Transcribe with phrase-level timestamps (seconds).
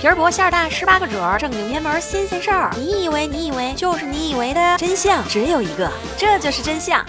[0.00, 2.74] 皮儿薄馅儿大，十八个褶儿，正经偏门新鲜事儿。
[2.74, 7.04] 你以为你以为就是你以为的真相只有一个，这就是真相。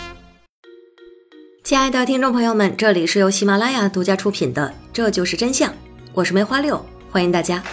[1.63, 5.69] 亲爱的听众朋友们，这里是由喜马拉雅独家出品的《这就是真相》，
[6.13, 7.63] 我是梅花六，欢迎大家。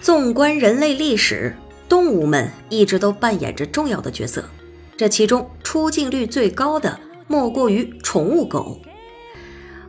[0.00, 1.54] 纵观人类历史，
[1.86, 4.42] 动物们一直都扮演着重要的角色，
[4.96, 8.80] 这其中出镜率最高的莫过于宠物狗。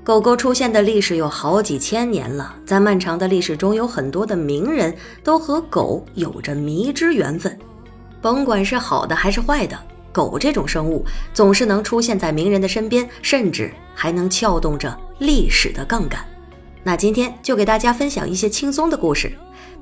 [0.09, 4.91] 狗狗出现的历史有好几千年了，在漫长的历史中，有很多的名人
[5.23, 7.55] 都和狗有着迷之缘分。
[8.19, 9.77] 甭管是好的还是坏的，
[10.11, 16.25] 狗这种生物总是能出现在名人的身边，甚至还能撬动着历史的杠杆。
[16.81, 19.31] 那今天就给大家分享一些轻松的故事，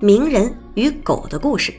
[0.02, 1.74] 名人与狗的故事。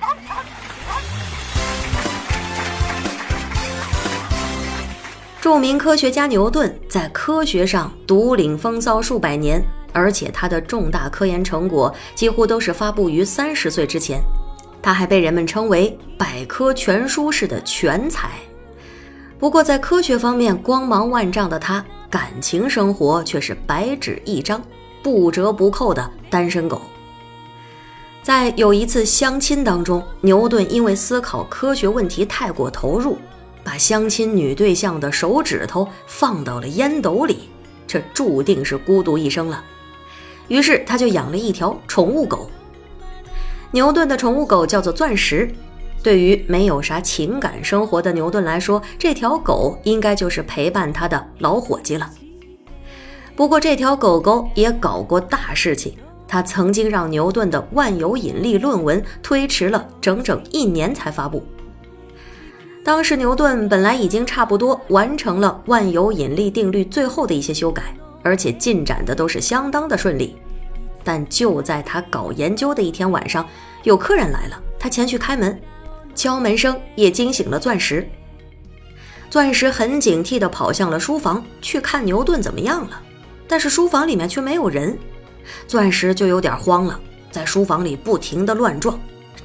[5.49, 14.21] 著名科学家牛顿在科学上独领风骚数百年，而且他的重大科研成果几乎都是发布于三十岁之前。
[14.83, 18.29] 他还被人们称为百科全书式的全才。
[19.39, 24.63] 不过，在科学方面光芒万丈的他，感情生活却是白纸一张、
[25.03, 26.83] 不折不扣的单身狗。
[28.23, 33.17] 在有一次相亲当中，牛顿因为思考科学问题太过投入。
[33.69, 37.51] 把相亲女对象的手指头放到了烟斗里，
[37.87, 39.63] 这注定是孤独一生了。
[40.49, 42.51] 于是他就养了一条宠物狗。
[43.71, 45.55] 牛顿的宠物狗叫做钻石。
[46.03, 52.11] 对于没有啥情感生活的牛顿来说，这条狗应该就是陪伴他的老伙计了。
[53.37, 55.93] 不过这条狗狗也搞过大事情，
[56.27, 61.45] 它曾经让牛顿的万有引力论文推迟了整整一年才发布。
[62.89, 70.35] 当时牛顿本来已经差不多完成了万有引力定律最后的一些修改，而且进展的都是相当的顺利。
[71.05, 73.47] 但就在他搞研究的一天晚上，
[73.83, 75.61] 有客人来了，他前去开门，
[76.15, 78.09] 敲门声也惊醒了钻石。
[79.29, 83.03] 钻石很警惕地跑向了书房去看牛顿怎么样了，
[83.47, 84.97] 但是书房里面却没有人，
[85.67, 86.99] 钻石就有点慌了，
[87.31, 88.99] 在书房里不停地乱撞。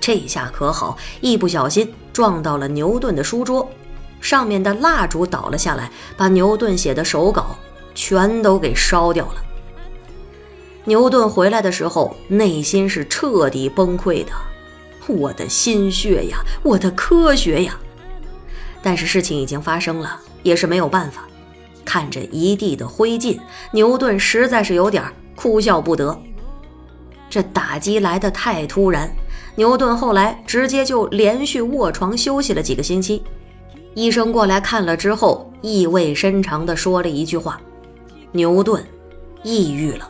[0.06, 3.72] 这下可好，一不小心撞到了牛顿的书桌，
[4.20, 7.56] 上面的蜡烛倒了下来，把牛顿写的手稿
[7.96, 9.36] 全都给烧掉了。
[10.84, 14.34] 牛顿回来的时候，内心是彻底崩溃的，
[15.08, 17.80] 我的心血呀，我的科学呀！
[18.82, 21.24] 但是事情已经发生了，也是没有办法。
[21.86, 23.40] 看着一地的灰烬，
[23.72, 25.02] 牛顿实在是有点
[25.34, 26.22] 哭笑不得。
[27.30, 29.10] 这打击来的太突然。
[29.56, 33.24] 牛顿后来直接就连续卧床休息了几个星期，
[33.94, 37.62] 医生过来看了之后，意味深长地说了一句话
[38.34, 38.84] ：“牛顿，
[39.44, 40.10] 抑郁了。”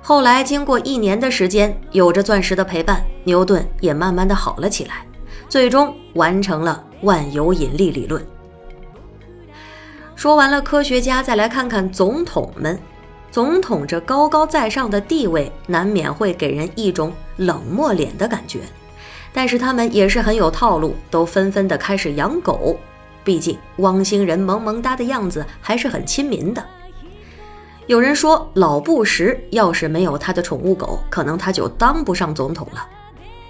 [0.00, 5.04] 后来经过一年的时间，有着钻石的陪伴，牛顿也慢慢的好了起来，
[5.48, 8.24] 最终完成了万有引力理论。
[10.14, 12.78] 说完了科学家，再来看看总统们。
[13.32, 18.60] 总统这高高在上的地位，难免会给人一种冷漠脸的感觉。
[19.32, 22.78] 但是他们也是很有套路，都纷纷的开始养狗。
[23.22, 26.64] 毕竟汪星人萌萌哒的样子还是很亲民的。
[27.86, 32.86] 有人说，老布什要是没有他的宠物狗，可能他就当不上总统了。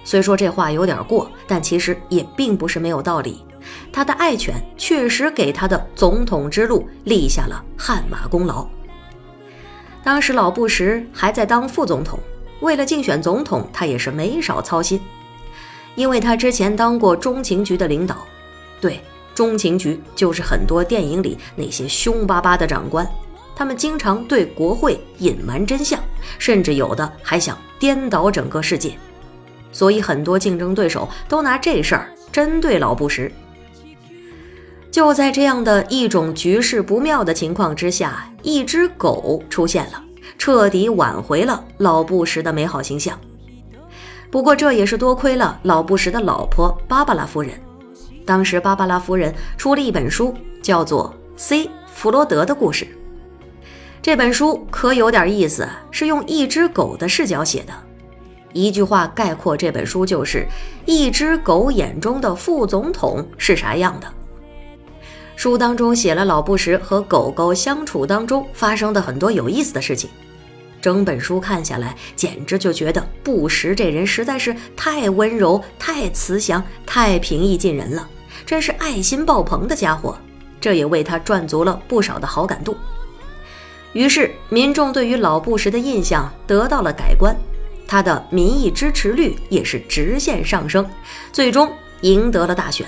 [0.03, 3.43] 虽说这话有点过，但其实也并不是没有道理。
[3.91, 8.67] 他的爱犬确实给他的总统之路立下了汗马功劳。
[10.03, 12.19] 当时老布什还在当副总统，
[12.59, 14.99] 为了竞选总统，他也是没少操心，
[15.95, 18.17] 因为他之前当过中情局的领导。
[18.79, 19.01] 对，
[19.33, 23.07] 中情局就是很多电影里那些凶巴巴的长官，
[23.55, 25.99] 他们经常对国会隐瞒真相，
[26.39, 28.93] 甚至有的还想颠倒整个世界，
[29.71, 33.31] 所以很多竞争对手都拿这事儿针对老布什。
[34.89, 40.03] 就在这样的一种局势不妙的情况之下，一只狗出现了，
[40.37, 43.19] 彻底挽回了老布什的美好形象。
[44.29, 47.51] 不过这也是多亏了老布什的老婆芭芭拉夫人。
[48.25, 52.85] 当时芭芭拉夫人出了一本书，叫做《C 弗罗德的故事》。
[54.01, 57.73] 这本书可有点意思，是用一只狗的视角写的。
[58.53, 60.47] 一句话概括这本书就是：
[60.85, 64.07] 一只狗眼中的副总统是啥样的。
[65.35, 70.09] 书当中写了老布什和狗狗相处当中发生的很多有意思的事情，
[70.87, 78.07] 整本书看下来，简直就觉得布什这人实在是太温柔、太慈祥、太平易近人了，
[78.45, 80.17] 真是爱心爆棚的家伙。
[80.61, 82.73] 这也为他赚足了不少的好感度。
[83.91, 87.35] 于是民众对于老布什的印象得到了改观，
[87.85, 90.89] 他的民意支持率也是直线上升，
[91.33, 91.69] 最终
[91.99, 92.87] 赢得了大选。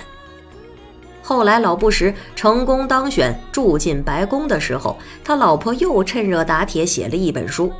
[1.22, 7.74] 后来老布什成功当选，住进白宫的时候，他老婆又趁热打铁写了一本书，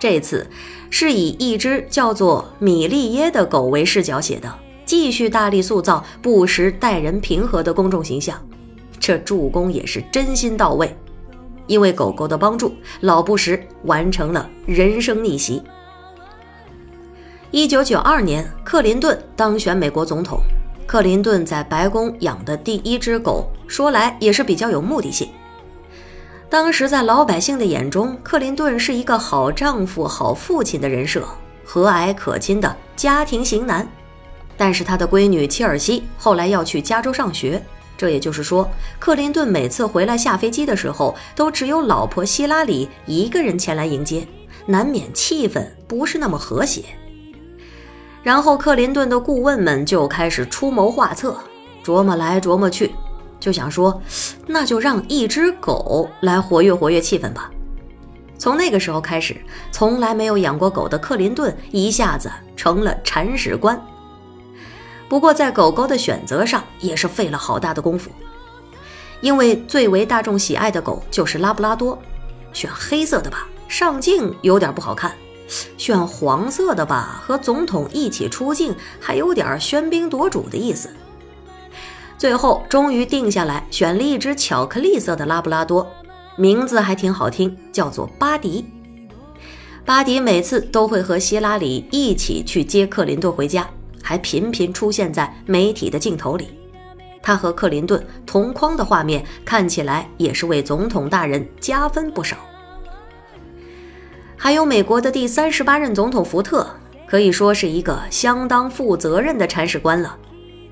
[0.00, 0.44] 这次
[0.88, 4.52] 是以一只叫做米利耶的狗为视角写的，
[4.86, 8.40] 继续大力塑造布什待人平和的公众形象。
[8.98, 10.96] 这助攻也是真心到位，
[11.66, 15.62] 因为狗狗的帮助，老布什完成了人生逆袭。
[17.50, 20.40] 一九九二年，克林顿当选美国总统。
[20.86, 25.28] 克林顿在白宫养的第一只狗，说来也是比较有目的性。
[26.50, 31.24] 当时在老百姓的眼中，克林顿是一个好丈夫、好父亲的人设，
[31.64, 33.86] 和蔼可亲的家庭型男。
[34.56, 37.62] 但是他的闺女切尔西后来要去加州上学，
[37.96, 38.68] 这也就是说，
[38.98, 44.26] 克林顿每次回来下飞机的时候，都只有老婆希拉里一个人前来迎接，
[44.66, 46.82] 难免气氛不是那么和谐。
[48.24, 51.38] 然后克林顿的顾问们就开始出谋划策，
[51.84, 52.90] 琢磨来琢磨去，
[53.40, 54.00] 就想说，
[54.46, 57.50] 那就让一只狗来活跃活跃气氛吧。
[58.38, 59.36] 从那个时候开始，
[59.72, 63.80] 从来没有养过狗的克林顿一下子成了铲屎官。
[65.08, 68.10] 不过在狗狗的选择上也是费了好大的功夫，
[69.20, 71.98] 因为最为大众喜爱的狗就是拉布拉多，
[72.52, 75.12] 选黑色的吧，上镜有点不好看。
[75.76, 80.88] 选黄色的吧，和总统一起出镜，还有点喧宾夺主的意思。
[82.20, 85.90] 最后终于定下来，选了一只巧克力色的拉布拉多，
[86.36, 88.62] 名字还挺好听，叫做巴迪。
[89.86, 93.66] 巴迪每次都会和希拉里一起去接克林顿回家，
[94.02, 96.48] 还频频出现在媒体的镜头里。
[97.22, 102.36] 他和克林顿同框的画面，看起来也是为总统大人加分不少。
[104.36, 106.68] 还有美国的第三十八任总统福特，
[107.06, 110.18] 可以说是一个相当负责任的铲屎官了。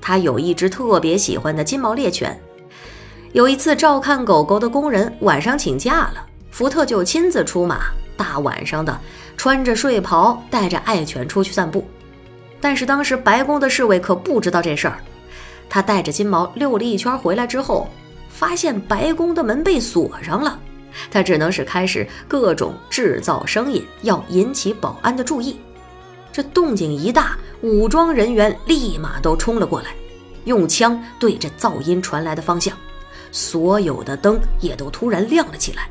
[0.01, 2.39] 他有一只特别喜欢的金毛猎犬。
[3.31, 8.99] 有一次照看狗狗的工人晚上请假了，福特就亲自出马，大晚上的
[9.37, 11.85] 穿着睡袍带着爱犬出去散步。
[12.59, 14.99] 但是当时白宫的侍卫可不知道这事儿。
[15.69, 17.87] 他带着金毛溜了一圈回来之后，
[18.27, 20.59] 发现白宫的门被锁上了。
[21.11, 25.59] 他只能是开始各种制造声音，要引起保安的注意。
[26.31, 29.95] 这动静一大，武装人员立马都冲了过来，
[30.45, 32.77] 用枪对着噪音传来的方向，
[33.31, 35.89] 所有的灯也都突然亮了起来，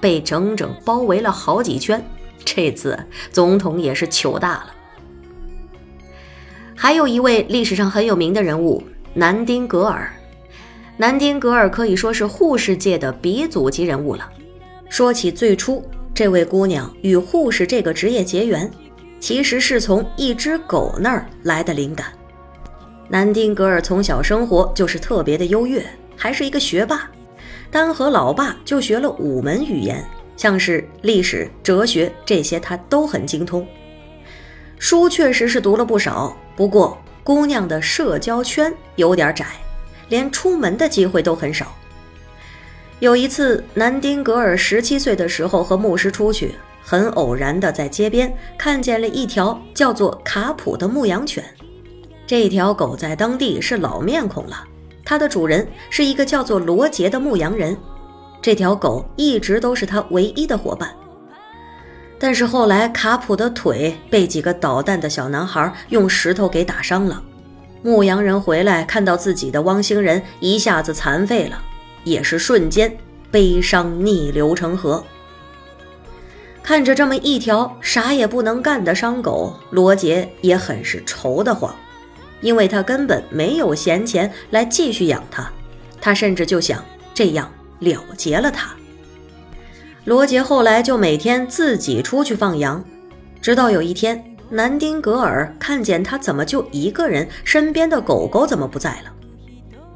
[0.00, 2.04] 被整整包围了好几圈。
[2.44, 2.98] 这次
[3.30, 4.66] 总统也是糗大了。
[6.74, 8.82] 还有一位历史上很有名的人物
[9.14, 10.12] 南丁格尔。
[10.96, 14.28] 南丁格尔可以说是护士界的鼻祖级人物了。
[14.88, 15.82] 说起最初
[16.12, 18.70] 这位姑娘与护士这个职业结缘，
[19.22, 22.08] 其实是从一只狗那儿来的灵感。
[23.08, 25.80] 南丁格尔从小生活就是特别的优越，
[26.16, 27.08] 还是一个学霸，
[27.70, 30.04] 单和老爸就学了五门语言，
[30.36, 33.64] 像是历史、哲学这些他都很精通。
[34.76, 39.46] 书确实是读了不少，不过姑娘的社交圈有点窄。
[40.08, 41.74] 连出门的机会都很少。
[42.98, 51.42] 有一次，南丁格尔十七岁的时候和牧师出去，很偶然的在街边看见了一条叫做卡普的牧羊犬。
[52.26, 54.64] 这条狗在当地是老面孔了，
[55.04, 57.76] 它的主人是一个叫做罗杰的牧羊人。
[58.40, 60.92] 这条狗一直都是他唯一的伙伴。
[62.18, 67.22] 但是后来，卡普的腿被几个捣蛋的小男孩用石头给打伤了。
[67.82, 71.60] 牧羊人回来，看到自己的汪星人一下子残废了，
[72.04, 72.96] 也是瞬间
[73.30, 75.04] 悲伤逆流成河。
[76.72, 81.76] 看着这么一条啥也不能干的伤狗，罗杰也很是愁得慌，
[82.40, 85.52] 因为他根本没有闲钱来继续养它，
[86.00, 88.70] 他甚至就想这样了结了它。
[90.06, 92.82] 罗杰后来就每天自己出去放羊，
[93.42, 94.24] 直到有一天。
[94.48, 99.12] 南丁格尔看见他怎么就一个人，身边的狗狗怎么不在了？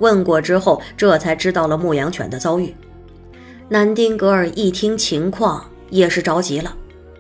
[0.01, 2.77] 问过之后，这才知道了牧羊犬的遭遇。
[3.71, 6.75] 南丁格尔一听情况，也是着急了，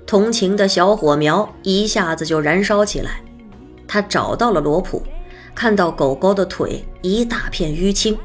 [0.06, 3.20] 同情的小火苗一下子就燃烧起来。
[3.88, 5.02] 他找到了罗普，
[5.54, 8.18] 看到狗狗的腿一大片淤青，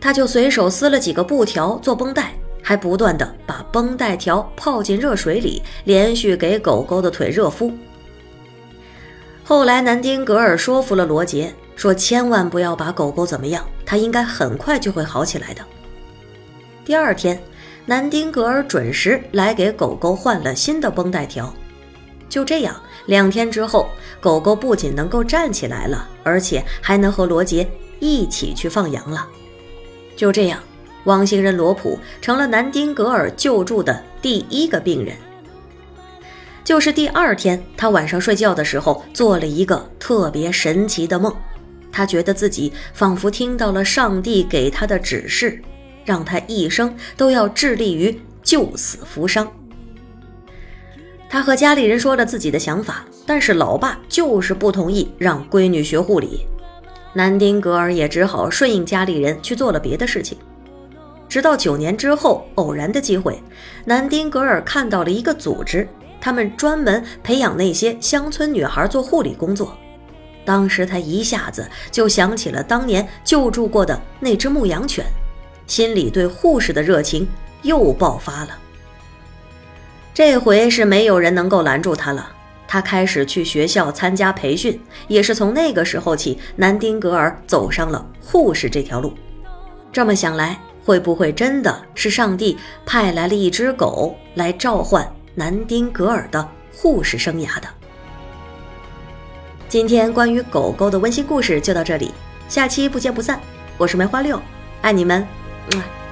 [0.00, 7.72] 他就随手撕了几个布条做绷带，还不断的把绷带条泡进热水里，连续给狗狗的腿热敷。
[9.44, 15.60] 后来，南丁格尔说服了罗杰，说千万不要把狗狗怎么样，它应该很快就会好起来的。
[16.82, 17.38] 第二天，
[17.86, 21.52] 南丁格尔准时来给狗狗换了新的绷带条。
[22.28, 22.74] 就这样，
[23.06, 23.88] 两天之后，
[24.20, 27.68] 狗狗不仅能够站起来了，而且还能和罗杰
[28.00, 29.28] 一起去放羊了。
[30.16, 30.58] 就这样，
[31.04, 35.14] 汪星人罗普成了南丁格尔救助的第一个病人。
[36.64, 41.32] 就是第二天，他晚上睡觉的时候做了一个特别神奇的梦，
[41.92, 45.62] 他觉得自己仿佛听到了上帝给他的指示，
[46.04, 49.50] 让他一生都要致力于救死扶伤。
[51.28, 56.46] 他和家里人说了自己的想法，但是老爸就是不同意让闺女学护理。
[57.12, 60.36] 南丁格尔也只好顺应家里人去做了别的事情。
[61.28, 63.42] 直到九年之后，偶然的机会，
[63.84, 65.88] 南丁格尔看到了一个组织，
[66.20, 69.76] 他们专门培养那些乡村女孩做护理工作。
[70.44, 75.04] 当时他一下子就想起了当年救助过的那只牧羊犬，
[75.66, 77.28] 心里对护士的热情
[77.62, 78.58] 又爆发了。
[80.12, 82.30] 这回是没有人能够拦住他了。
[82.66, 89.12] 他开始去学校参加培训，也是从那个时候起，南丁格尔走上了护士这条路。
[89.92, 97.68] 这么想来，会不会真的是上帝派来了一只狗来召唤南丁格尔的护士生涯的？
[99.68, 102.12] 今天关于狗狗的温馨故事就到这里，
[102.48, 103.40] 下期不见不散。
[103.78, 104.40] 我是梅花六，
[104.82, 105.24] 爱你们，
[105.72, 106.03] 嗯。